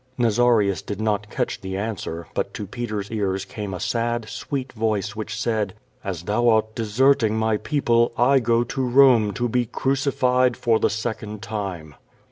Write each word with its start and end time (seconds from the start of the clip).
Nazarius 0.17 0.81
did 0.81 0.99
not 0.99 1.29
catch 1.29 1.61
the 1.61 1.77
answer, 1.77 2.25
but 2.33 2.55
to 2.55 2.65
Peter's 2.65 3.11
ears 3.11 3.45
came 3.45 3.71
a 3.71 3.79
sad, 3.79 4.27
sweet 4.27 4.73
voice, 4.73 5.15
which 5.15 5.39
said: 5.39 5.75
"As 6.03 6.23
thou 6.23 6.49
art 6.49 6.73
deserting 6.73 7.37
my 7.37 7.57
people, 7.57 8.11
I 8.17 8.39
go 8.39 8.63
to 8.63 8.81
Rome 8.81 9.31
to 9.33 9.47
be 9.47 9.67
crucified, 9.67 10.57
for 10.57 10.79
the 10.79 10.89
second 10.89 11.43
time." 11.43 11.93